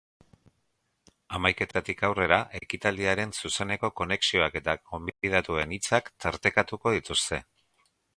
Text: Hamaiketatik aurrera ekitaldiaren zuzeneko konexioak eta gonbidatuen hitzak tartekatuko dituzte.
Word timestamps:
Hamaiketatik 1.39 1.99
aurrera 2.07 2.39
ekitaldiaren 2.59 3.33
zuzeneko 3.41 3.91
konexioak 4.01 4.57
eta 4.61 4.75
gonbidatuen 4.93 5.77
hitzak 5.77 6.11
tartekatuko 6.27 6.95
dituzte. 6.97 7.41